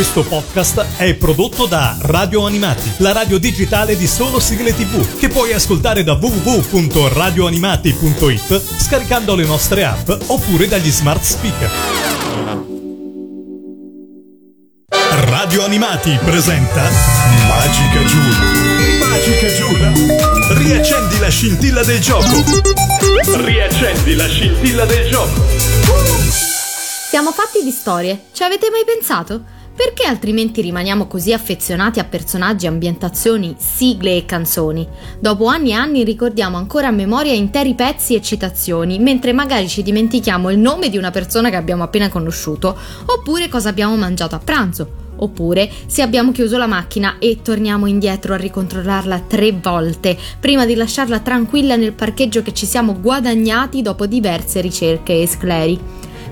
Questo 0.00 0.24
podcast 0.24 0.96
è 0.96 1.12
prodotto 1.12 1.66
da 1.66 1.94
Radio 2.00 2.46
Animati, 2.46 2.90
la 3.00 3.12
radio 3.12 3.38
digitale 3.38 3.98
di 3.98 4.06
solo 4.06 4.40
sigle 4.40 4.74
tv, 4.74 5.18
che 5.18 5.28
puoi 5.28 5.52
ascoltare 5.52 6.02
da 6.02 6.14
www.radioanimati.it 6.14 8.62
scaricando 8.78 9.34
le 9.34 9.44
nostre 9.44 9.84
app 9.84 10.10
oppure 10.28 10.68
dagli 10.68 10.90
smart 10.90 11.22
speaker. 11.22 11.70
Radio 14.88 15.66
Animati 15.66 16.18
presenta 16.24 16.88
Magica 17.46 18.02
Giulia. 18.02 18.38
Magica 19.06 19.52
Giulia. 19.52 19.92
Riaccendi 20.62 21.18
la 21.18 21.28
scintilla 21.28 21.84
del 21.84 22.00
gioco. 22.00 22.42
Riaccendi 23.36 24.14
la 24.14 24.26
scintilla 24.26 24.86
del 24.86 25.10
gioco. 25.10 25.44
Siamo 27.10 27.32
fatti 27.32 27.62
di 27.62 27.70
storie, 27.70 28.28
ci 28.32 28.44
avete 28.44 28.70
mai 28.70 28.86
pensato? 28.86 29.58
Perché 29.82 30.06
altrimenti 30.06 30.60
rimaniamo 30.60 31.06
così 31.06 31.32
affezionati 31.32 32.00
a 32.00 32.04
personaggi, 32.04 32.66
ambientazioni, 32.66 33.54
sigle 33.56 34.14
e 34.14 34.26
canzoni? 34.26 34.86
Dopo 35.18 35.46
anni 35.46 35.70
e 35.70 35.72
anni 35.72 36.04
ricordiamo 36.04 36.58
ancora 36.58 36.88
a 36.88 36.90
memoria 36.90 37.32
interi 37.32 37.72
pezzi 37.72 38.14
e 38.14 38.20
citazioni, 38.20 38.98
mentre 38.98 39.32
magari 39.32 39.70
ci 39.70 39.82
dimentichiamo 39.82 40.50
il 40.50 40.58
nome 40.58 40.90
di 40.90 40.98
una 40.98 41.10
persona 41.10 41.48
che 41.48 41.56
abbiamo 41.56 41.82
appena 41.82 42.10
conosciuto, 42.10 42.76
oppure 43.06 43.48
cosa 43.48 43.70
abbiamo 43.70 43.96
mangiato 43.96 44.34
a 44.34 44.38
pranzo, 44.38 44.90
oppure 45.16 45.70
se 45.86 46.02
abbiamo 46.02 46.30
chiuso 46.30 46.58
la 46.58 46.66
macchina 46.66 47.16
e 47.18 47.38
torniamo 47.42 47.86
indietro 47.86 48.34
a 48.34 48.36
ricontrollarla 48.36 49.20
tre 49.20 49.52
volte 49.52 50.14
prima 50.38 50.66
di 50.66 50.74
lasciarla 50.74 51.20
tranquilla 51.20 51.76
nel 51.76 51.94
parcheggio 51.94 52.42
che 52.42 52.52
ci 52.52 52.66
siamo 52.66 53.00
guadagnati 53.00 53.80
dopo 53.80 54.04
diverse 54.04 54.60
ricerche 54.60 55.22
e 55.22 55.26
scleri. 55.26 55.80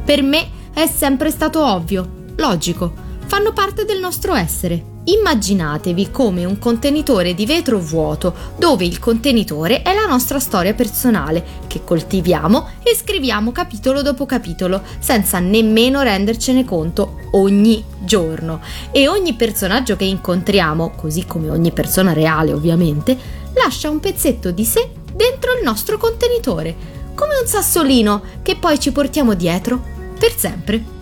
Per 0.05 0.23
me 0.23 0.51
è 0.75 0.87
sempre 0.87 1.31
stato 1.31 1.65
ovvio, 1.65 2.27
logico 2.37 3.07
fanno 3.29 3.53
parte 3.53 3.85
del 3.85 4.01
nostro 4.01 4.35
essere. 4.35 4.97
Immaginatevi 5.05 6.11
come 6.11 6.47
un 6.47 6.59
contenitore 6.59 7.35
di 7.35 7.45
vetro 7.45 7.79
vuoto, 7.79 8.35
dove 8.57 8.87
il 8.87 8.99
contenitore 8.99 9.83
è 9.83 9.95
la 9.95 10.07
nostra 10.07 10.39
storia 10.39 10.73
personale, 10.73 11.45
che 11.67 11.85
coltiviamo 11.85 12.69
e 12.83 12.97
scriviamo 12.97 13.53
capitolo 13.53 14.01
dopo 14.01 14.25
capitolo, 14.25 14.83
senza 14.99 15.41
nemmeno 15.41 16.01
rendercene 16.01 16.65
conto 16.65 17.17
ogni 17.33 17.85
giorno. 18.01 18.63
E 18.91 19.09
ogni 19.09 19.35
personaggio 19.35 19.95
che 19.95 20.05
incontriamo, 20.05 20.93
così 20.97 21.27
come 21.27 21.51
ogni 21.51 21.71
persona 21.71 22.15
reale 22.15 22.55
ovviamente, 22.55 23.17
lascia 23.55 23.91
un 23.91 24.01
pezzetto 24.01 24.51
di 24.51 24.65
sé 24.65 24.91
dentro 25.15 25.53
il 25.53 25.63
nostro 25.63 25.99
contenitore, 25.99 26.75
come 27.15 27.39
un 27.39 27.47
sassolino 27.47 28.23
che 28.41 28.57
poi 28.57 28.81
ci 28.81 28.91
portiamo 28.91 29.35
dietro 29.35 29.83
per 30.19 30.35
sempre. 30.35 30.97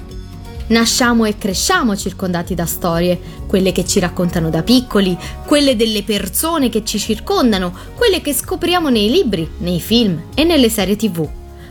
Nasciamo 0.69 1.25
e 1.27 1.39
cresciamo 1.39 1.97
circondati 1.97 2.57
da 2.57 2.67
storie, 2.67 3.21
quelle 3.47 3.71
che 3.71 3.87
ci 3.87 4.01
raccontano 4.01 4.51
da 4.51 4.65
piccoli, 4.65 5.17
quelle 5.47 5.77
delle 5.77 6.03
persone 6.03 6.71
che 6.71 6.85
ci 6.85 6.99
circondano, 6.99 7.73
quelle 7.95 8.21
che 8.21 8.35
scopriamo 8.35 8.89
nei 8.89 9.09
libri, 9.09 9.49
nei 9.59 9.79
film 9.81 10.25
e 10.35 10.43
nelle 10.43 10.69
serie 10.69 10.97
tv, 10.97 11.29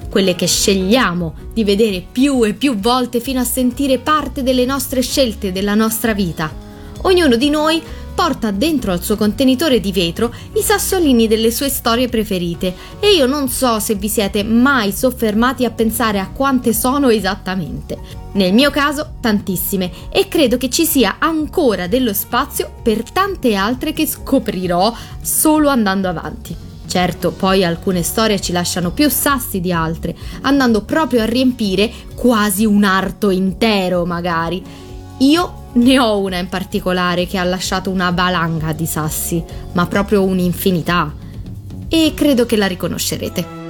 quelle 0.09 0.35
che 0.35 0.47
scegliamo 0.47 1.35
di 1.51 1.65
vedere 1.65 2.05
più 2.09 2.45
e 2.45 2.53
più 2.53 2.77
volte 2.77 3.19
fino 3.19 3.41
a 3.41 3.45
sentire 3.45 3.97
parte 3.97 4.43
delle 4.43 4.63
nostre 4.63 5.01
scelte 5.01 5.51
della 5.51 5.75
nostra 5.75 6.13
vita. 6.13 6.49
Ognuno 7.01 7.35
di 7.35 7.49
noi 7.49 7.81
porta 8.15 8.49
dentro 8.49 8.93
al 8.93 9.03
suo 9.03 9.17
contenitore 9.17 9.81
di 9.81 9.91
vetro 9.91 10.33
i 10.53 10.61
sassolini 10.61 11.27
delle 11.27 11.51
sue 11.51 11.69
storie 11.69 12.07
preferite 12.07 12.73
e 12.99 13.13
io 13.13 13.27
non 13.27 13.49
so 13.49 13.79
se 13.79 13.95
vi 13.95 14.07
siete 14.07 14.41
mai 14.43 14.93
soffermati 14.93 15.65
a 15.65 15.71
pensare 15.71 16.19
a 16.19 16.29
quante 16.29 16.73
sono 16.73 17.09
esattamente. 17.09 18.23
Nel 18.31 18.53
mio 18.53 18.71
caso 18.71 19.15
tantissime 19.19 19.91
e 20.09 20.27
credo 20.27 20.57
che 20.57 20.69
ci 20.69 20.85
sia 20.85 21.17
ancora 21.19 21.87
dello 21.87 22.13
spazio 22.13 22.73
per 22.81 23.09
tante 23.11 23.53
altre 23.53 23.93
che 23.93 24.07
scoprirò 24.07 24.93
solo 25.21 25.69
andando 25.69 26.07
avanti. 26.07 26.55
Certo, 26.87 27.31
poi 27.31 27.65
alcune 27.65 28.03
storie 28.03 28.39
ci 28.39 28.53
lasciano 28.53 28.91
più 28.91 29.09
sassi 29.09 29.59
di 29.59 29.73
altre, 29.73 30.15
andando 30.41 30.83
proprio 30.83 31.21
a 31.21 31.25
riempire 31.25 31.91
quasi 32.15 32.65
un 32.65 32.85
arto 32.85 33.31
intero 33.31 34.05
magari. 34.05 34.63
Io 35.17 35.63
ne 35.75 35.99
ho 35.99 36.19
una 36.19 36.37
in 36.37 36.47
particolare 36.47 37.25
che 37.25 37.37
ha 37.37 37.43
lasciato 37.43 37.89
una 37.89 38.11
valanga 38.11 38.73
di 38.73 38.85
sassi, 38.85 39.43
ma 39.73 39.85
proprio 39.87 40.23
un'infinità. 40.23 41.13
E 41.87 42.13
credo 42.15 42.45
che 42.45 42.55
la 42.55 42.67
riconoscerete. 42.67 43.64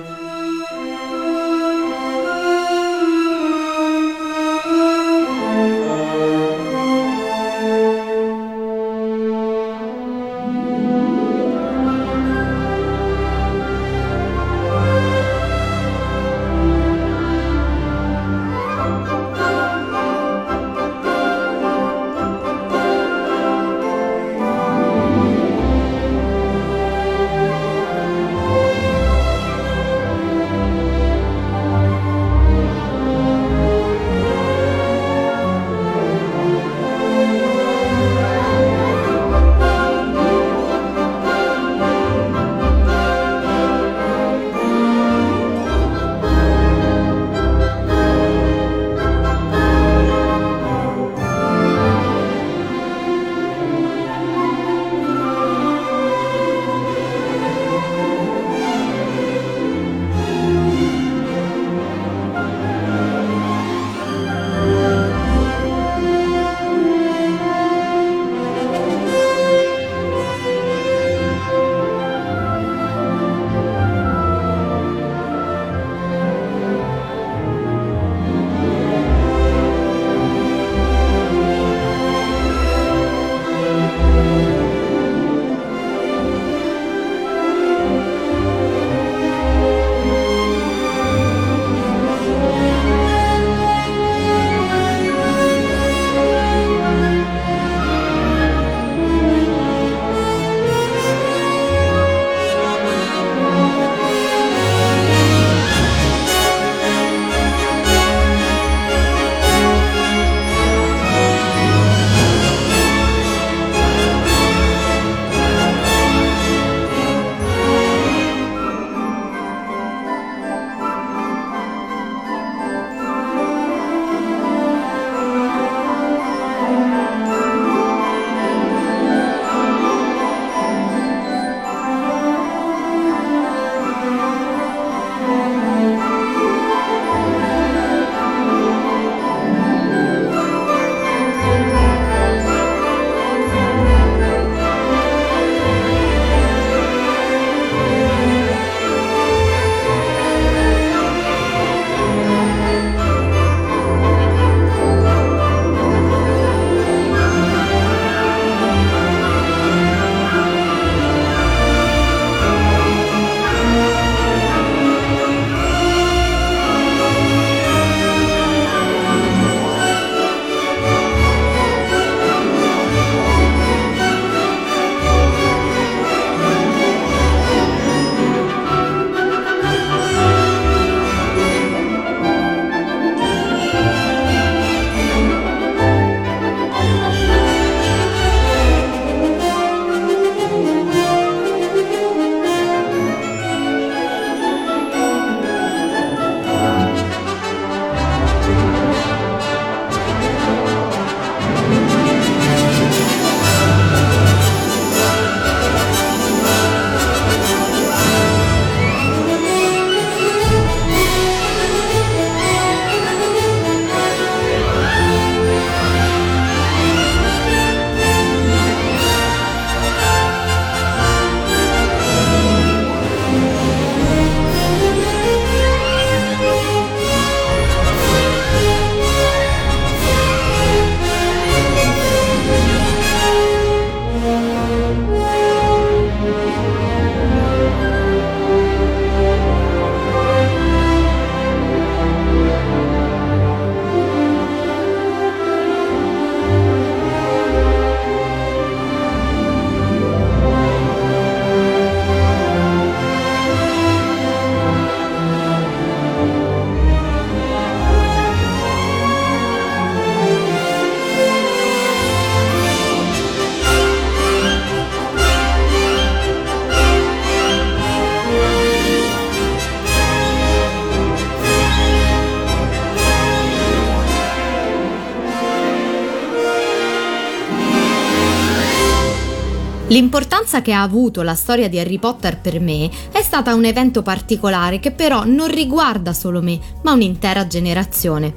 L'importanza 279.90 280.64
che 280.64 280.72
ha 280.72 280.82
avuto 280.82 281.22
la 281.22 281.36
storia 281.36 281.70
di 281.70 281.78
Harry 281.78 282.00
Potter 282.00 282.40
per 282.40 282.60
me 282.60 282.90
è 283.12 283.22
stata 283.22 283.54
un 283.54 283.66
evento 283.66 284.02
particolare 284.02 284.80
che 284.80 284.90
però 284.90 285.26
non 285.26 285.48
riguarda 285.48 286.12
solo 286.12 286.42
me, 286.42 286.60
ma 286.82 286.94
un'intera 286.94 287.46
generazione. 287.46 288.34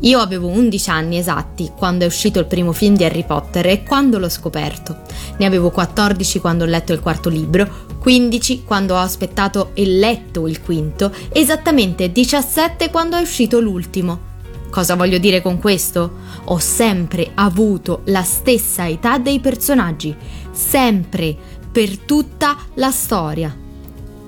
Io 0.00 0.20
avevo 0.20 0.46
11 0.46 0.90
anni 0.90 1.18
esatti 1.18 1.72
quando 1.76 2.04
è 2.04 2.06
uscito 2.06 2.38
il 2.38 2.46
primo 2.46 2.70
film 2.70 2.96
di 2.96 3.02
Harry 3.02 3.24
Potter 3.24 3.66
e 3.66 3.82
quando 3.82 4.20
l'ho 4.20 4.28
scoperto. 4.28 4.98
Ne 5.38 5.46
avevo 5.46 5.70
14 5.70 6.38
quando 6.38 6.62
ho 6.62 6.68
letto 6.68 6.92
il 6.92 7.00
quarto 7.00 7.30
libro, 7.30 7.68
15 7.98 8.62
quando 8.62 8.94
ho 8.94 8.98
aspettato 8.98 9.70
e 9.74 9.84
letto 9.86 10.46
il 10.46 10.62
quinto, 10.62 11.12
esattamente 11.32 12.12
17 12.12 12.90
quando 12.90 13.16
è 13.16 13.20
uscito 13.20 13.58
l'ultimo. 13.58 14.34
Cosa 14.70 14.94
voglio 14.94 15.18
dire 15.18 15.40
con 15.40 15.58
questo? 15.58 16.18
Ho 16.44 16.58
sempre 16.58 17.30
avuto 17.34 18.02
la 18.04 18.22
stessa 18.22 18.86
età 18.86 19.16
dei 19.16 19.40
personaggi, 19.40 20.14
sempre, 20.56 21.36
per 21.70 21.98
tutta 21.98 22.56
la 22.74 22.90
storia. 22.90 23.54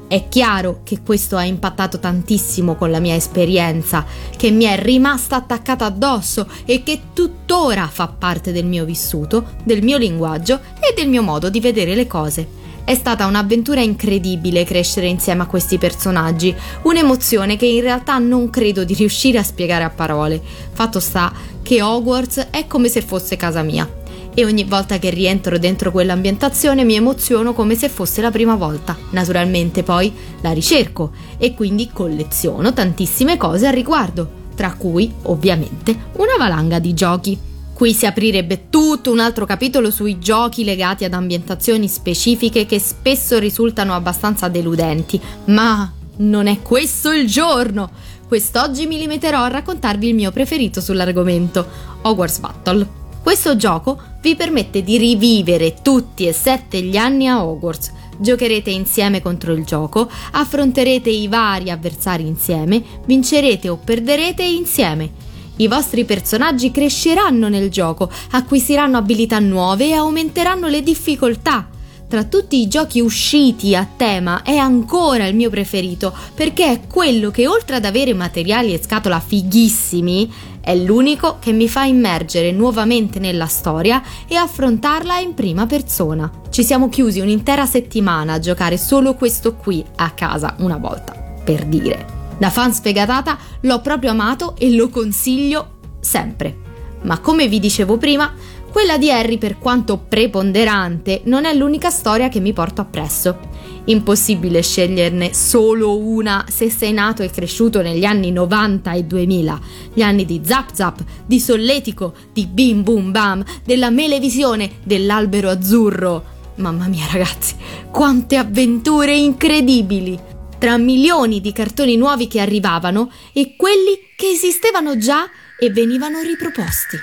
È 0.07 0.29
chiaro 0.29 0.81
che 0.85 1.01
questo 1.03 1.37
ha 1.37 1.45
impattato 1.45 1.99
tantissimo 1.99 2.77
con 2.77 2.91
la 2.91 2.99
mia 2.99 3.15
esperienza, 3.15 4.07
che 4.37 4.51
mi 4.51 4.65
è 4.65 4.81
rimasta 4.81 5.37
attaccata 5.37 5.85
addosso 5.85 6.49
e 6.65 6.83
che 6.83 7.01
tuttora 7.13 7.89
fa 7.89 8.09
parte 8.09 8.53
del 8.53 8.65
mio 8.65 8.85
vissuto, 8.85 9.57
del 9.65 9.83
mio 9.83 9.99
linguaggio 9.99 10.61
e 10.81 10.95
del 10.97 11.09
mio 11.09 11.23
modo 11.23 11.51
di 11.51 11.61
vedere 11.61 11.95
le 11.95 12.07
cose. 12.07 12.57
È 12.85 12.95
stata 12.95 13.27
un'avventura 13.27 13.83
incredibile 13.83 14.65
crescere 14.65 15.09
insieme 15.09 15.43
a 15.43 15.47
questi 15.47 15.77
personaggi, 15.77 16.55
un'emozione 16.83 17.57
che 17.57 17.67
in 17.67 17.83
realtà 17.83 18.17
non 18.17 18.49
credo 18.49 18.85
di 18.85 18.95
riuscire 18.95 19.37
a 19.37 19.43
spiegare 19.43 19.85
a 19.85 19.91
parole. 19.91 20.41
Fatto 20.73 21.01
sta 21.01 21.31
che 21.61 21.83
Hogwarts 21.83 22.49
è 22.49 22.67
come 22.67 22.89
se 22.89 23.03
fosse 23.03 23.37
casa 23.37 23.61
mia 23.61 24.07
e 24.39 24.45
ogni 24.45 24.63
volta 24.63 25.01
che 25.01 25.11
rientro 25.11 25.59
dentro 25.59 25.91
quell'ambientazione 25.91 26.85
mi 26.85 26.95
emoziono 26.95 27.55
come 27.55 27.75
se 27.75 27.89
fosse 27.89 28.21
la 28.21 28.31
prima 28.31 28.55
volta. 28.55 28.97
Naturalmente 29.11 29.83
poi 29.83 30.13
la 30.43 30.53
ricerco 30.53 31.11
e 31.39 31.55
quindi 31.55 31.91
colleziono 31.93 32.73
tantissime 32.73 33.37
cose 33.37 33.67
al 33.67 33.73
riguardo, 33.73 34.31
tra 34.55 34.75
cui 34.75 35.13
ovviamente 35.23 36.11
una 36.13 36.37
valanga 36.39 36.79
di 36.79 36.95
giochi. 36.95 37.37
Qui 37.75 37.93
si 37.93 38.07
aprirebbe 38.07 38.67
tutto 38.71 39.11
un 39.11 39.19
altro 39.19 39.45
capitolo 39.45 39.91
sui 39.91 40.21
giochi 40.21 40.63
legati 40.63 41.05
ad 41.05 41.15
ambientazioni 41.15 41.89
specifiche 41.89 42.65
che 42.65 42.79
spesso 42.79 43.41
risultano 43.41 43.93
abbastanza 43.93 44.47
deludenti, 44.47 45.21
ma 45.47 45.93
non 46.19 46.47
è 46.47 46.63
questo 46.63 47.11
il 47.11 47.27
giorno! 47.27 47.91
Quest'oggi 48.29 48.87
mi 48.87 48.99
limiterò 48.99 49.43
a 49.43 49.49
raccontarvi 49.49 50.07
il 50.07 50.15
mio 50.15 50.31
preferito 50.31 50.81
sull'argomento, 50.81 51.67
Hogwarts 52.03 52.39
Battle. 52.39 52.98
Questo 53.23 53.57
gioco 53.57 54.01
vi 54.21 54.37
permette 54.37 54.83
di 54.83 54.97
rivivere 54.97 55.77
tutti 55.83 56.27
e 56.27 56.33
sette 56.33 56.81
gli 56.81 56.97
anni 56.97 57.29
a 57.29 57.45
Hogwarts. 57.45 57.93
Giocherete 58.19 58.71
insieme 58.71 59.21
contro 59.23 59.53
il 59.53 59.65
gioco, 59.65 60.11
affronterete 60.33 61.11
i 61.11 61.29
vari 61.29 61.71
avversari 61.71 62.27
insieme, 62.27 62.83
vincerete 63.05 63.69
o 63.69 63.77
perderete 63.77 64.43
insieme. 64.43 65.27
I 65.57 65.69
vostri 65.69 66.05
personaggi 66.05 66.71
cresceranno 66.71 67.49
nel 67.49 67.69
gioco, 67.69 68.11
acquisiranno 68.31 68.97
abilità 68.97 69.39
nuove 69.39 69.89
e 69.89 69.93
aumenteranno 69.93 70.69
le 70.69 70.83
difficoltà. 70.83 71.69
Tra 72.09 72.25
tutti 72.25 72.59
i 72.59 72.69
giochi 72.69 73.01
usciti 73.01 73.77
a 73.77 73.87
tema 73.97 74.43
è 74.43 74.57
ancora 74.57 75.27
il 75.27 75.37
mio 75.37 75.51
preferito 75.51 76.17
perché 76.35 76.71
è 76.71 76.81
quello 76.87 77.31
che 77.31 77.47
oltre 77.47 77.77
ad 77.77 77.85
avere 77.85 78.15
materiali 78.15 78.73
e 78.73 78.83
scatola 78.83 79.21
fighissimi 79.21 80.33
è 80.69 80.77
l'unico 80.77 81.39
che 81.41 81.53
mi 81.53 81.67
fa 81.67 81.85
immergere 81.85 82.53
nuovamente 82.53 83.19
nella 83.19 83.47
storia 83.47 84.03
e 84.27 84.37
affrontarla 84.37 85.19
in 85.19 85.33
prima 85.33 85.65
persona. 85.65 86.31
Ci 86.51 86.63
siamo 86.63 86.91
chiusi 86.91 87.21
un'intera 87.21 87.65
settimana 87.65 88.35
a 88.35 88.39
giocare 88.39 88.77
solo 88.77 89.15
questo 89.15 89.55
qui 89.55 89.83
a 89.97 90.11
casa 90.11 90.57
una 90.59 90.77
volta, 90.77 91.15
per 91.43 91.65
dire. 91.65 92.05
Da 92.37 92.51
fan 92.51 92.75
sfegatata 92.75 93.39
l'ho 93.63 93.81
proprio 93.81 94.11
amato 94.11 94.57
e 94.59 94.71
lo 94.75 94.91
consiglio 94.91 95.77
sempre. 96.01 96.55
Ma 97.01 97.19
come 97.21 97.49
vi 97.49 97.61
dicevo 97.61 97.97
prima, 97.97 98.31
quella 98.71 98.99
di 98.99 99.11
Harry, 99.11 99.39
per 99.39 99.57
quanto 99.57 99.97
preponderante, 99.97 101.23
non 101.25 101.47
è 101.47 101.55
l'unica 101.55 101.89
storia 101.89 102.29
che 102.29 102.41
mi 102.41 102.53
porto 102.53 102.83
appresso. 102.83 103.48
Impossibile 103.89 104.63
sceglierne 104.63 105.33
solo 105.33 105.97
una 105.97 106.45
se 106.47 106.71
sei 106.71 106.93
nato 106.93 107.23
e 107.23 107.31
cresciuto 107.31 107.81
negli 107.81 108.05
anni 108.05 108.31
90 108.31 108.93
e 108.93 109.05
2000, 109.05 109.61
gli 109.95 110.03
anni 110.03 110.27
di 110.27 110.43
Zap 110.45 110.75
Zap, 110.75 111.03
di 111.25 111.41
Solletico, 111.41 112.15
di 112.33 112.47
Bim 112.47 112.83
Bum 112.83 113.11
Bam, 113.11 113.43
della 113.65 113.89
Melevisione, 113.89 114.73
dell'albero 114.83 115.49
azzurro. 115.49 116.37
Mamma 116.57 116.87
mia 116.87 117.07
ragazzi, 117.11 117.55
quante 117.91 118.37
avventure 118.37 119.15
incredibili! 119.17 120.19
Tra 120.59 120.77
milioni 120.77 121.41
di 121.41 121.53
cartoni 121.53 121.97
nuovi 121.97 122.27
che 122.27 122.41
arrivavano 122.41 123.11
e 123.33 123.55
quelli 123.57 124.01
che 124.17 124.31
esistevano 124.31 124.99
già 124.99 125.27
e 125.59 125.71
venivano 125.71 126.21
riproposti. 126.21 126.99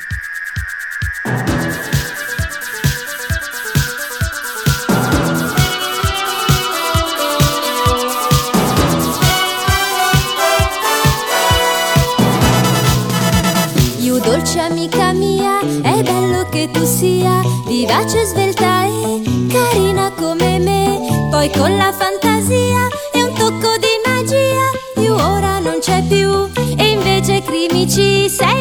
Amica 14.86 15.14
mia, 15.14 15.60
è 15.82 16.04
bello 16.04 16.48
che 16.50 16.70
tu 16.72 16.86
sia 16.86 17.42
vivace, 17.66 18.24
svelta 18.26 18.86
e 18.86 19.22
carina 19.50 20.12
come 20.12 20.60
me. 20.60 21.28
Poi 21.32 21.50
con 21.50 21.76
la 21.76 21.92
fantasia 21.92 22.88
e 23.12 23.24
un 23.24 23.34
tocco 23.34 23.76
di 23.78 23.88
magia, 24.06 24.70
più 24.94 25.14
ora 25.14 25.58
non 25.60 25.80
c'è 25.80 26.04
più, 26.08 26.50
e 26.78 26.90
invece 26.90 27.42
crimici 27.42 28.30
sei 28.30 28.55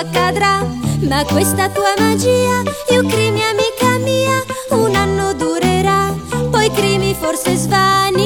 accadrà, 0.00 0.66
ma 1.08 1.24
questa 1.24 1.68
tua 1.68 1.94
magia, 1.98 2.62
io 2.90 3.06
crimi 3.06 3.42
amica 3.42 3.98
mia, 4.02 4.42
un 4.70 4.94
anno 4.94 5.34
durerà, 5.34 6.14
poi 6.50 6.70
crimi 6.70 7.14
forse 7.14 7.54
svanirà. 7.56 8.19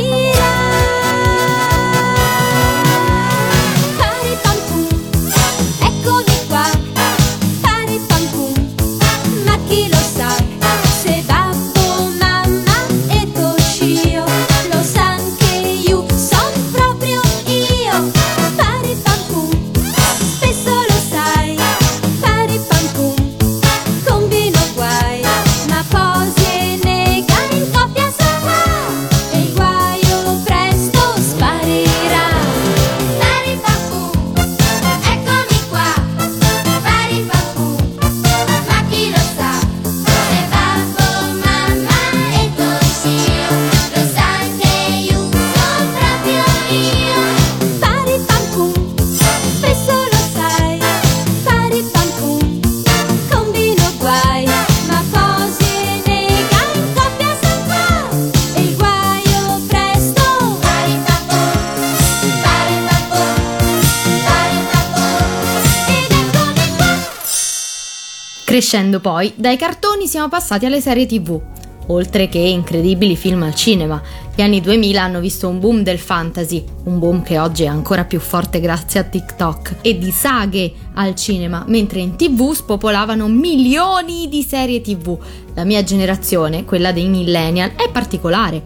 Crescendo 68.75 68.99
poi, 68.99 69.33
dai 69.37 69.57
cartoni 69.57 70.09
siamo 70.09 70.29
passati 70.29 70.67
alle 70.67 70.81
serie 70.81 71.07
tv, 71.07 71.41
oltre 71.87 72.29
che 72.29 72.39
incredibili 72.39 73.15
film 73.15 73.45
al 73.45 73.55
cinema. 73.55 74.03
Gli 74.35 74.43
anni 74.43 74.61
2000 74.61 75.01
hanno 75.01 75.21
visto 75.21 75.49
un 75.49 75.61
boom 75.61 75.85
del 75.85 76.01
fantasy, 76.01 76.65
un 76.83 76.99
boom 76.99 77.23
che 77.23 77.39
oggi 77.39 77.63
è 77.63 77.67
ancora 77.67 78.03
più 78.03 78.19
forte 78.19 78.59
grazie 78.59 78.99
a 78.99 79.05
TikTok, 79.05 79.77
e 79.81 79.97
di 79.97 80.11
saghe 80.11 80.73
al 80.95 81.15
cinema, 81.15 81.63
mentre 81.69 82.01
in 82.01 82.17
tv 82.17 82.51
spopolavano 82.51 83.29
milioni 83.29 84.29
di 84.29 84.43
serie 84.43 84.81
tv. 84.81 85.17
La 85.55 85.63
mia 85.63 85.85
generazione, 85.85 86.65
quella 86.65 86.91
dei 86.91 87.07
millennial, 87.07 87.77
è 87.77 87.89
particolare. 87.93 88.61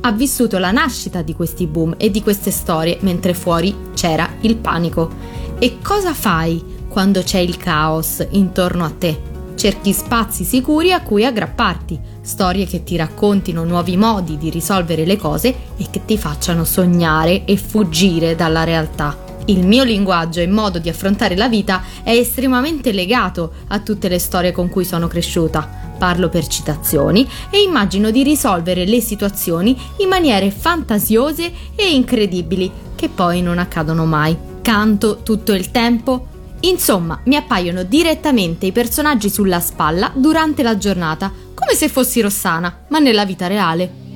Ha 0.00 0.12
vissuto 0.12 0.56
la 0.56 0.70
nascita 0.70 1.20
di 1.20 1.34
questi 1.34 1.66
boom 1.66 1.96
e 1.98 2.10
di 2.10 2.22
queste 2.22 2.50
storie, 2.50 2.96
mentre 3.00 3.34
fuori 3.34 3.76
c'era 3.92 4.26
il 4.40 4.56
panico. 4.56 5.10
E 5.58 5.80
cosa 5.82 6.14
fai 6.14 6.64
quando 6.88 7.20
c'è 7.20 7.40
il 7.40 7.58
caos 7.58 8.26
intorno 8.30 8.86
a 8.86 8.90
te? 8.98 9.29
Cerchi 9.60 9.92
spazi 9.92 10.44
sicuri 10.44 10.90
a 10.90 11.02
cui 11.02 11.22
aggrapparti, 11.22 12.00
storie 12.22 12.64
che 12.64 12.82
ti 12.82 12.96
raccontino 12.96 13.62
nuovi 13.62 13.94
modi 13.98 14.38
di 14.38 14.48
risolvere 14.48 15.04
le 15.04 15.18
cose 15.18 15.54
e 15.76 15.84
che 15.90 16.06
ti 16.06 16.16
facciano 16.16 16.64
sognare 16.64 17.44
e 17.44 17.58
fuggire 17.58 18.34
dalla 18.34 18.64
realtà. 18.64 19.18
Il 19.44 19.66
mio 19.66 19.84
linguaggio 19.84 20.40
e 20.40 20.46
modo 20.46 20.78
di 20.78 20.88
affrontare 20.88 21.36
la 21.36 21.46
vita 21.46 21.82
è 22.02 22.12
estremamente 22.12 22.90
legato 22.90 23.52
a 23.68 23.80
tutte 23.80 24.08
le 24.08 24.18
storie 24.18 24.52
con 24.52 24.70
cui 24.70 24.86
sono 24.86 25.08
cresciuta. 25.08 25.68
Parlo 25.98 26.30
per 26.30 26.46
citazioni 26.46 27.28
e 27.50 27.60
immagino 27.60 28.10
di 28.10 28.22
risolvere 28.22 28.86
le 28.86 29.02
situazioni 29.02 29.78
in 29.98 30.08
maniere 30.08 30.50
fantasiose 30.50 31.52
e 31.76 31.92
incredibili 31.92 32.72
che 32.96 33.10
poi 33.10 33.42
non 33.42 33.58
accadono 33.58 34.06
mai. 34.06 34.34
Canto 34.62 35.20
tutto 35.22 35.52
il 35.52 35.70
tempo, 35.70 36.28
Insomma, 36.60 37.20
mi 37.24 37.36
appaiono 37.36 37.84
direttamente 37.84 38.66
i 38.66 38.72
personaggi 38.72 39.30
sulla 39.30 39.60
spalla 39.60 40.10
durante 40.14 40.62
la 40.62 40.76
giornata, 40.76 41.32
come 41.54 41.74
se 41.74 41.88
fossi 41.88 42.20
Rossana, 42.20 42.84
ma 42.88 42.98
nella 42.98 43.24
vita 43.24 43.46
reale. 43.46 44.08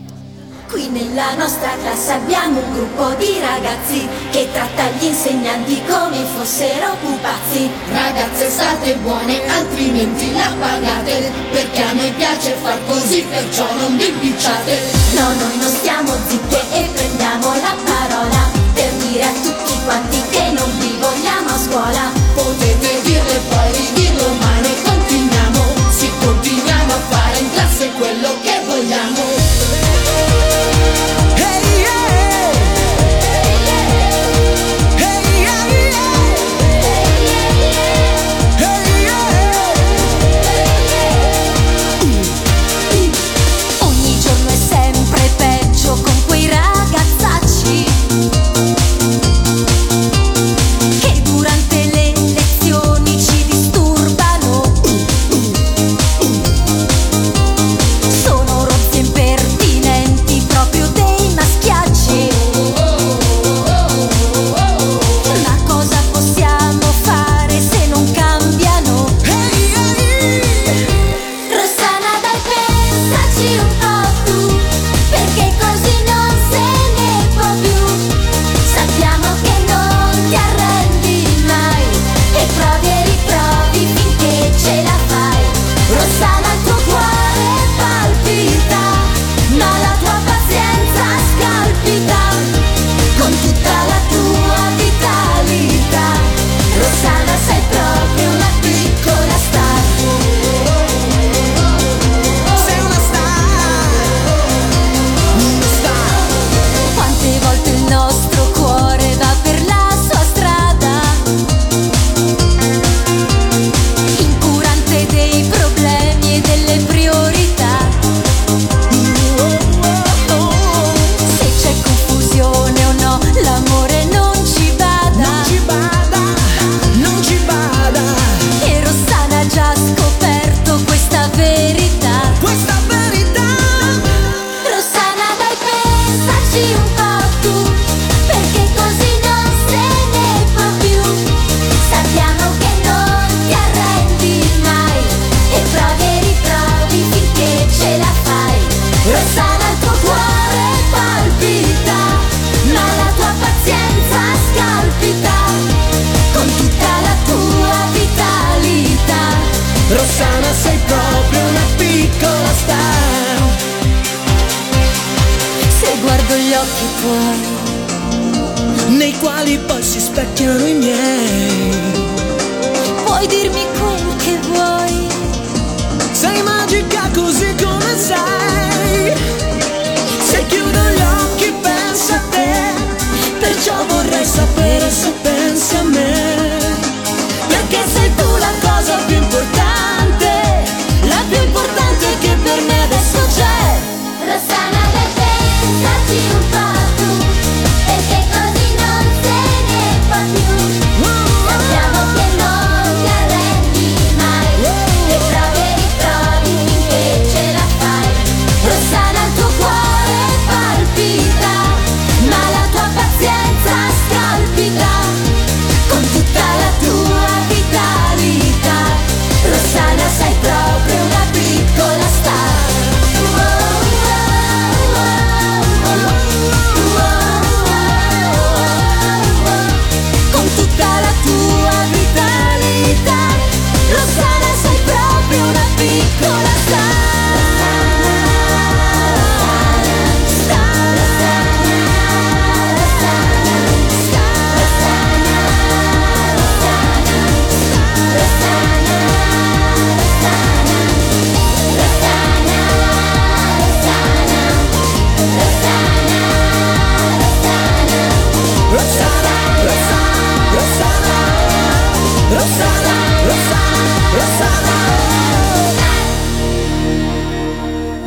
Qui 0.68 0.88
nella 0.88 1.34
nostra 1.36 1.70
classe 1.80 2.12
abbiamo 2.12 2.58
un 2.58 2.72
gruppo 2.72 3.14
di 3.14 3.38
ragazzi 3.38 4.08
che 4.30 4.48
tratta 4.52 4.90
gli 4.98 5.04
insegnanti 5.04 5.80
come 5.86 6.24
fossero 6.36 6.96
pupazzi. 7.00 7.70
Ragazze 7.92 8.50
state 8.50 8.96
buone, 8.96 9.46
altrimenti 9.46 10.32
la 10.32 10.52
pagate, 10.58 11.30
perché 11.52 11.82
a 11.82 11.92
noi 11.92 12.10
piace 12.12 12.56
far 12.60 12.78
così, 12.88 13.22
perciò 13.22 13.66
non 13.76 13.96
vi 13.96 14.08
impicciate. 14.08 14.80
No, 15.14 15.28
noi 15.28 15.58
non 15.58 15.70
stiamo 15.70 16.12
zitte 16.26 16.60
e 16.72 16.90
prendiamo 16.92 17.54
la 17.54 17.76
parola 17.84 18.50
per 18.74 18.92
dire 18.94 19.22
a 19.22 19.32
tutti 19.32 19.78
quanti 19.84 20.20
che 20.30 20.50
non 20.50 20.78
vi 20.78 20.96
vogliamo 20.98 21.48
a 21.48 21.58
scuola. 21.58 22.23
Potete 22.34 23.00
dirle 23.02 23.40
poi 23.48 23.72
ridirlo 23.72 24.32
ma 24.40 24.60
noi 24.60 24.82
continuiamo. 24.82 25.90
Sì 25.90 26.10
continuiamo 26.24 26.92
a 26.92 27.00
fare 27.08 27.38
in 27.38 27.50
classe 27.52 27.90
quello 27.92 28.36
che 28.42 28.60
vogliamo 28.66 29.43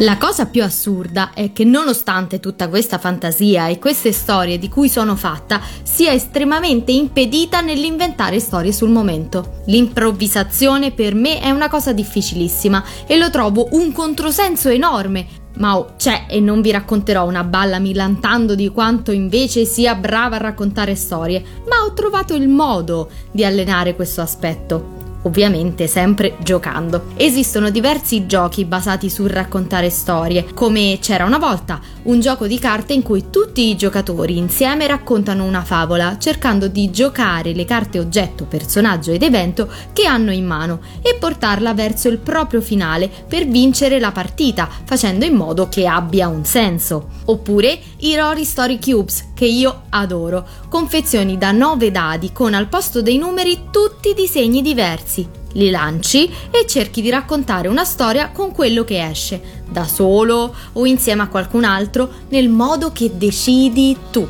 La 0.08 0.16
cosa 0.16 0.46
più 0.46 0.64
assurda 0.64 1.32
è 1.34 1.52
che 1.52 1.66
nonostante 1.66 2.40
tutta 2.40 2.70
questa 2.70 2.98
fantasia 2.98 3.68
e 3.68 3.78
queste 3.78 4.14
storie 4.14 4.58
di 4.58 4.70
cui 4.70 4.88
sono 4.88 5.18
fatta, 5.18 5.60
sia 5.84 6.14
estremamente 6.14 6.94
impedita 6.94 7.60
nell'inventare 7.60 8.40
storie 8.40 8.72
sul 8.72 8.90
momento. 8.90 9.64
L'improvvisazione 9.66 10.92
per 10.92 11.14
me 11.14 11.42
è 11.42 11.52
una 11.52 11.68
cosa 11.68 11.92
difficilissima 11.92 12.82
e 13.06 13.18
lo 13.18 13.30
trovo 13.30 13.68
un 13.72 13.92
controsenso 13.92 14.70
enorme. 14.70 15.28
Ma 15.58 15.78
oh, 15.78 15.96
c'è 15.98 16.28
e 16.30 16.40
non 16.40 16.62
vi 16.62 16.72
racconterò 16.72 17.28
una 17.28 17.44
balla 17.44 17.78
milantando 17.78 18.56
di 18.56 18.70
quanto 18.70 19.12
invece 19.12 19.66
sia 19.66 19.94
brava 19.96 20.38
a 20.38 20.40
raccontare 20.40 20.96
storie, 20.96 21.44
ma 21.68 21.84
ho 21.84 21.92
trovato 21.92 22.34
il 22.34 22.48
modo 22.48 23.10
di 23.30 23.44
allenare 23.44 23.94
questo 23.94 24.22
aspetto 24.22 24.97
ovviamente 25.24 25.88
sempre 25.88 26.36
giocando. 26.40 27.08
Esistono 27.16 27.70
diversi 27.70 28.26
giochi 28.26 28.66
basati 28.66 29.10
sul 29.10 29.30
raccontare 29.30 29.90
storie, 29.90 30.46
come 30.54 30.98
c'era 31.02 31.26
una 31.26 31.38
volta, 31.38 31.80
un 32.04 32.20
gioco 32.20 32.48
di 32.48 32.60
carte 32.60 32.94
in 32.94 33.02
cui 33.02 33.30
tutti 33.30 33.70
i 33.70 33.76
giocatori 33.76 34.38
insieme 34.38 34.88
raccontano 34.88 35.44
una 35.44 35.64
favola, 35.64 36.18
cercando 36.18 36.68
di 36.68 36.90
giocare 36.92 37.54
le 37.54 37.66
carte 37.66 38.00
oggetto, 38.00 38.46
personaggio 38.46 39.12
ed 39.12 39.24
evento 39.24 39.70
che 39.94 40.06
hanno 40.06 40.32
in 40.32 40.46
mano 40.46 40.80
e 41.02 41.16
portarla 41.20 41.74
verso 41.74 42.08
il 42.08 42.18
proprio 42.18 42.62
finale 42.62 43.10
per 43.28 43.46
vincere 43.48 44.00
la 44.00 44.12
partita, 44.12 44.70
facendo 44.84 45.26
in 45.26 45.36
modo 45.36 45.68
che 45.70 45.88
abbia 45.88 46.28
un 46.28 46.46
senso. 46.46 47.10
Oppure 47.26 47.78
i 47.98 48.16
Rory 48.16 48.46
Story 48.46 48.80
Cubes, 48.80 49.32
che 49.34 49.46
io 49.46 49.82
adoro, 49.90 50.48
confezioni 50.70 51.38
da 51.38 51.52
9 51.52 51.92
dadi 51.92 52.32
con 52.32 52.54
al 52.54 52.68
posto 52.68 53.02
dei 53.02 53.18
numeri 53.18 53.70
tutti 53.72 54.14
disegni 54.14 54.62
diversi 54.62 55.38
li 55.58 55.70
lanci 55.70 56.30
e 56.52 56.66
cerchi 56.68 57.02
di 57.02 57.10
raccontare 57.10 57.68
una 57.68 57.84
storia 57.84 58.30
con 58.32 58.52
quello 58.52 58.84
che 58.84 59.06
esce, 59.06 59.64
da 59.70 59.86
solo 59.86 60.56
o 60.74 60.86
insieme 60.86 61.24
a 61.24 61.28
qualcun 61.28 61.64
altro, 61.64 62.10
nel 62.30 62.50
modo 62.50 62.92
che 62.92 63.12
decidi 63.18 63.98
tu. 64.12 64.28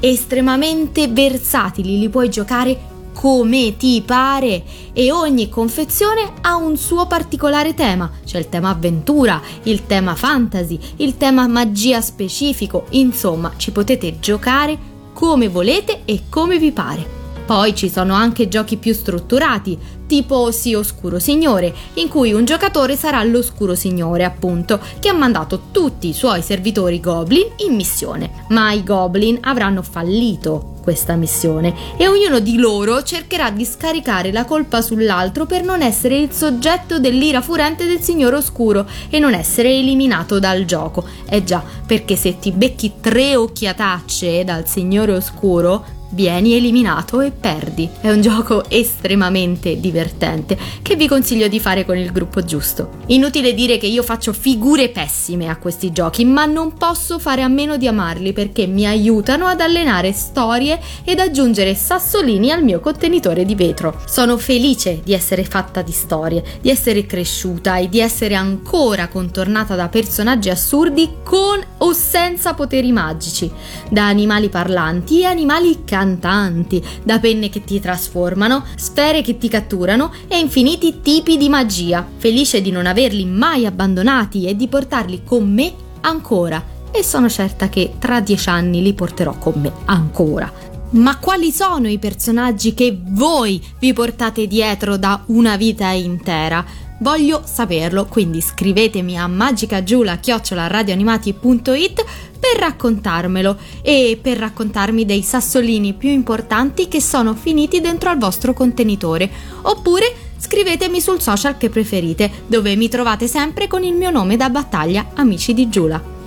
Estremamente 0.00 1.08
versatili, 1.08 1.98
li 1.98 2.08
puoi 2.08 2.30
giocare 2.30 2.88
come 3.12 3.76
ti 3.76 4.02
pare 4.06 4.62
e 4.94 5.12
ogni 5.12 5.50
confezione 5.50 6.32
ha 6.40 6.56
un 6.56 6.76
suo 6.78 7.06
particolare 7.06 7.74
tema. 7.74 8.10
C'è 8.24 8.38
il 8.38 8.48
tema 8.48 8.70
avventura, 8.70 9.40
il 9.64 9.84
tema 9.84 10.14
fantasy, 10.14 10.78
il 10.96 11.18
tema 11.18 11.46
magia 11.46 12.00
specifico, 12.00 12.86
insomma 12.90 13.52
ci 13.56 13.72
potete 13.72 14.18
giocare 14.20 14.89
come 15.20 15.48
volete 15.48 16.00
e 16.06 16.22
come 16.30 16.58
vi 16.58 16.72
pare. 16.72 17.04
Poi 17.44 17.74
ci 17.74 17.90
sono 17.90 18.14
anche 18.14 18.48
giochi 18.48 18.78
più 18.78 18.94
strutturati, 18.94 19.78
tipo 20.10 20.50
Sì 20.50 20.74
Oscuro 20.74 21.20
Signore, 21.20 21.72
in 21.94 22.08
cui 22.08 22.32
un 22.32 22.44
giocatore 22.44 22.96
sarà 22.96 23.22
l'Oscuro 23.22 23.76
Signore, 23.76 24.24
appunto, 24.24 24.80
che 24.98 25.08
ha 25.08 25.12
mandato 25.12 25.66
tutti 25.70 26.08
i 26.08 26.12
suoi 26.12 26.42
servitori 26.42 26.98
goblin 26.98 27.46
in 27.58 27.76
missione. 27.76 28.44
Ma 28.48 28.72
i 28.72 28.82
goblin 28.82 29.38
avranno 29.42 29.82
fallito 29.82 30.78
questa 30.82 31.14
missione 31.14 31.72
e 31.96 32.08
ognuno 32.08 32.40
di 32.40 32.56
loro 32.56 33.04
cercherà 33.04 33.50
di 33.50 33.64
scaricare 33.64 34.32
la 34.32 34.44
colpa 34.44 34.82
sull'altro 34.82 35.46
per 35.46 35.62
non 35.62 35.80
essere 35.80 36.16
il 36.16 36.32
soggetto 36.32 36.98
dell'ira 36.98 37.40
furente 37.40 37.86
del 37.86 38.00
Signore 38.00 38.36
Oscuro 38.36 38.88
e 39.10 39.20
non 39.20 39.32
essere 39.32 39.70
eliminato 39.70 40.40
dal 40.40 40.64
gioco. 40.64 41.04
Eh 41.28 41.44
già, 41.44 41.62
perché 41.86 42.16
se 42.16 42.40
ti 42.40 42.50
becchi 42.50 42.94
tre 43.00 43.36
occhiatacce 43.36 44.42
dal 44.42 44.66
Signore 44.66 45.12
Oscuro, 45.12 45.98
vieni 46.10 46.54
eliminato 46.54 47.20
e 47.20 47.30
perdi. 47.30 47.88
È 48.00 48.10
un 48.10 48.20
gioco 48.20 48.68
estremamente 48.68 49.78
divertente 49.80 50.58
che 50.82 50.96
vi 50.96 51.06
consiglio 51.06 51.48
di 51.48 51.60
fare 51.60 51.84
con 51.84 51.96
il 51.96 52.10
gruppo 52.12 52.42
giusto. 52.42 52.98
Inutile 53.06 53.54
dire 53.54 53.78
che 53.78 53.86
io 53.86 54.02
faccio 54.02 54.32
figure 54.32 54.88
pessime 54.88 55.48
a 55.48 55.56
questi 55.56 55.92
giochi, 55.92 56.24
ma 56.24 56.44
non 56.46 56.74
posso 56.74 57.18
fare 57.18 57.42
a 57.42 57.48
meno 57.48 57.76
di 57.76 57.86
amarli 57.86 58.32
perché 58.32 58.66
mi 58.66 58.86
aiutano 58.86 59.46
ad 59.46 59.60
allenare 59.60 60.12
storie 60.12 60.80
ed 61.04 61.18
aggiungere 61.18 61.74
sassolini 61.74 62.50
al 62.50 62.62
mio 62.62 62.80
contenitore 62.80 63.44
di 63.44 63.54
vetro. 63.54 64.00
Sono 64.06 64.36
felice 64.36 65.00
di 65.04 65.12
essere 65.12 65.44
fatta 65.44 65.82
di 65.82 65.92
storie, 65.92 66.42
di 66.60 66.70
essere 66.70 67.06
cresciuta 67.06 67.76
e 67.76 67.88
di 67.88 68.00
essere 68.00 68.34
ancora 68.34 69.08
contornata 69.08 69.74
da 69.74 69.88
personaggi 69.88 70.50
assurdi 70.50 71.08
con 71.22 71.60
o 71.78 71.92
senza 71.92 72.54
poteri 72.54 72.92
magici, 72.92 73.50
da 73.88 74.06
animali 74.06 74.48
parlanti 74.48 75.20
e 75.20 75.24
animali 75.24 75.84
cani 75.84 75.99
cantanti, 76.00 76.82
da 77.02 77.18
penne 77.18 77.50
che 77.50 77.62
ti 77.62 77.78
trasformano, 77.78 78.64
sfere 78.76 79.20
che 79.20 79.36
ti 79.36 79.48
catturano 79.48 80.10
e 80.28 80.38
infiniti 80.38 81.00
tipi 81.02 81.36
di 81.36 81.50
magia. 81.50 82.06
Felice 82.16 82.62
di 82.62 82.70
non 82.70 82.86
averli 82.86 83.26
mai 83.26 83.66
abbandonati 83.66 84.46
e 84.46 84.56
di 84.56 84.66
portarli 84.66 85.22
con 85.24 85.52
me 85.52 85.72
ancora. 86.00 86.78
E 86.90 87.04
sono 87.04 87.28
certa 87.28 87.68
che 87.68 87.92
tra 87.98 88.20
dieci 88.20 88.48
anni 88.48 88.82
li 88.82 88.94
porterò 88.94 89.36
con 89.38 89.60
me 89.60 89.70
ancora. 89.84 90.50
Ma 90.92 91.18
quali 91.18 91.52
sono 91.52 91.86
i 91.86 91.98
personaggi 91.98 92.72
che 92.74 92.98
voi 93.00 93.62
vi 93.78 93.92
portate 93.92 94.46
dietro 94.46 94.96
da 94.96 95.22
una 95.26 95.56
vita 95.56 95.90
intera? 95.90 96.64
Voglio 97.02 97.40
saperlo, 97.46 98.04
quindi 98.04 98.42
scrivetemi 98.42 99.16
a 99.16 99.26
magicagiula-radioanimati.it 99.26 102.04
per 102.38 102.58
raccontarmelo 102.58 103.56
e 103.80 104.18
per 104.20 104.36
raccontarmi 104.36 105.06
dei 105.06 105.22
sassolini 105.22 105.94
più 105.94 106.10
importanti 106.10 106.88
che 106.88 107.00
sono 107.00 107.34
finiti 107.34 107.80
dentro 107.80 108.10
al 108.10 108.18
vostro 108.18 108.52
contenitore. 108.52 109.30
Oppure 109.62 110.14
scrivetemi 110.36 111.00
sul 111.00 111.22
social 111.22 111.56
che 111.56 111.70
preferite, 111.70 112.30
dove 112.46 112.76
mi 112.76 112.90
trovate 112.90 113.26
sempre 113.26 113.66
con 113.66 113.82
il 113.82 113.94
mio 113.94 114.10
nome 114.10 114.36
da 114.36 114.50
battaglia 114.50 115.12
Amici 115.14 115.54
di 115.54 115.70
Giula. 115.70 116.18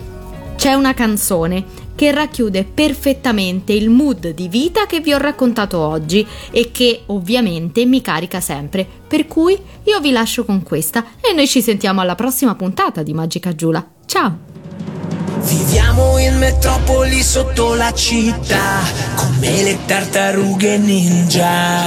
C'è 0.55 0.73
una 0.73 0.95
canzone 0.95 1.82
che 1.95 2.11
racchiude 2.11 2.63
perfettamente 2.63 3.73
il 3.73 3.89
mood 3.89 4.29
di 4.29 4.47
vita 4.47 4.85
che 4.85 4.99
vi 4.99 5.13
ho 5.13 5.17
raccontato 5.17 5.79
oggi 5.79 6.25
e 6.51 6.71
che 6.71 7.03
ovviamente 7.07 7.85
mi 7.85 8.01
carica 8.01 8.39
sempre. 8.39 8.87
Per 9.07 9.27
cui 9.27 9.57
io 9.83 9.99
vi 9.99 10.11
lascio 10.11 10.45
con 10.45 10.63
questa 10.63 11.05
e 11.21 11.33
noi 11.33 11.47
ci 11.47 11.61
sentiamo 11.61 12.01
alla 12.01 12.15
prossima 12.15 12.55
puntata 12.55 13.03
di 13.03 13.13
Magica 13.13 13.53
Giula. 13.53 13.85
Ciao! 14.05 14.51
Viviamo 15.43 16.17
in 16.19 16.37
metropoli 16.37 17.21
sotto 17.21 17.73
la 17.73 17.93
città, 17.93 18.79
come 19.15 19.63
le 19.63 19.77
tartarughe 19.85 20.77
ninja. 20.77 21.81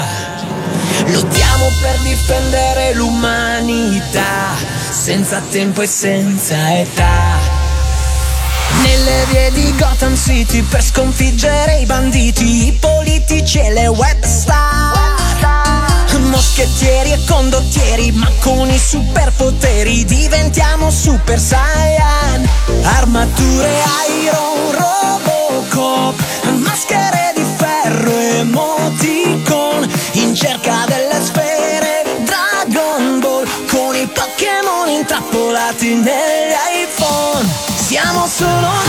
Lottiamo 1.07 1.67
per 1.81 1.99
difendere 2.03 2.95
l'umanità, 2.95 4.55
senza 4.91 5.41
tempo 5.51 5.81
e 5.81 5.87
senza 5.87 6.79
età. 6.79 7.46
Nelle 9.07 9.25
vie 9.27 9.51
di 9.53 9.73
Gotham 9.77 10.17
City 10.17 10.63
per 10.63 10.83
sconfiggere 10.83 11.77
i 11.77 11.87
banditi, 11.87 12.67
i 12.67 12.73
politici 12.73 13.61
e 13.61 13.73
le 13.73 13.87
webstar. 13.87 15.15
Moschettieri 16.19 17.13
e 17.13 17.25
condottieri, 17.25 18.11
ma 18.11 18.29
con 18.41 18.69
i 18.69 18.77
superpoteri 18.77 20.05
diventiamo 20.05 20.91
super 20.91 21.39
saiyan. 21.39 22.49
Armature 22.83 23.69
Iron 24.25 24.75
Robocop, 24.75 26.21
maschere 26.57 27.33
di 27.37 27.45
ferro 27.57 28.11
e 28.11 28.39
emoticon, 28.39 29.89
in 30.15 30.35
cerca 30.35 30.85
delle 30.89 31.23
sfere 31.23 32.25
Dragon 32.25 33.21
Ball, 33.21 33.47
con 33.69 33.95
i 33.95 34.09
Pokémon 34.09 34.89
intrappolati 34.89 35.95
negli 35.95 36.57
iPhone. 36.83 37.49
Siamo 37.87 38.27
solo 38.27 38.86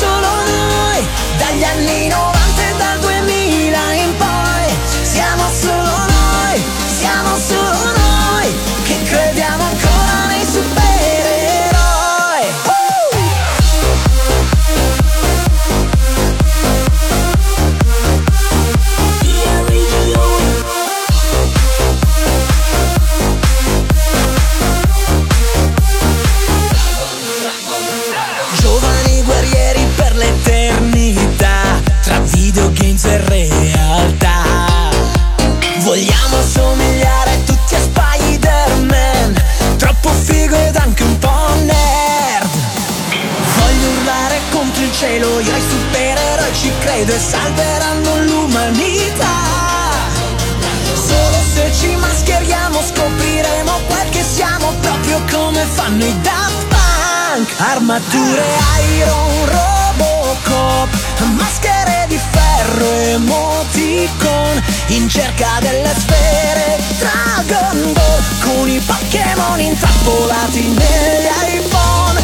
solo 0.00 0.28
noi, 0.46 1.06
dagli 1.36 1.62
anni 1.62 2.08
90 2.08 2.29
credo 47.00 47.14
e 47.14 47.18
salveranno 47.18 48.24
l'umanità. 48.24 49.38
Solo 50.92 51.38
se 51.54 51.72
ci 51.72 51.96
mascheriamo 51.96 52.78
scopriremo 52.82 53.72
quel 53.86 54.08
che 54.10 54.22
siamo 54.22 54.74
proprio 54.80 55.20
come 55.30 55.64
fanno 55.64 56.04
i 56.04 56.20
Daft 56.20 56.66
Punk. 56.68 57.54
Armature 57.58 58.42
Iron 58.96 59.46
Robocop 59.46 60.88
Maschere 61.36 62.06
di 62.08 62.18
ferro 62.30 62.90
emoticon 62.90 64.62
In 64.88 65.08
cerca 65.08 65.58
delle 65.60 65.94
sfere. 65.96 66.82
Dragon 66.98 67.92
Ball 67.92 68.22
Con 68.40 68.68
i 68.68 68.78
Pokémon 68.80 69.60
intrappolati 69.60 70.66
negli 70.68 71.64
iPhone 71.64 72.19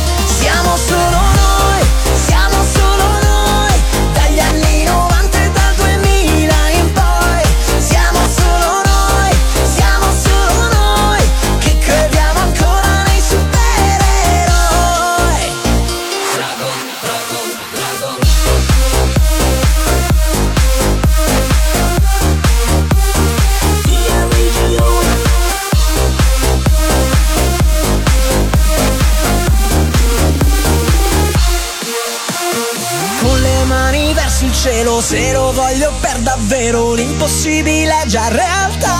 voglio 35.77 35.93
per 36.01 36.19
davvero, 36.21 36.95
l'impossibile 36.95 38.01
è 38.03 38.07
già 38.07 38.29
realtà. 38.29 38.99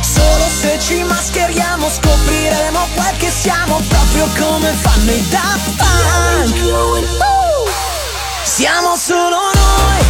Solo 0.00 0.44
se 0.48 0.78
ci 0.80 1.02
mascheriamo 1.02 1.88
scopriremo 1.90 2.86
quel 2.94 3.16
che 3.18 3.30
siamo, 3.30 3.80
proprio 3.86 4.26
come 4.38 4.72
fanno 4.72 5.10
i 5.10 5.28
Daft 5.28 5.76
Punk. 5.76 7.08
Siamo 8.44 8.96
solo 8.96 9.36
noi, 9.52 10.09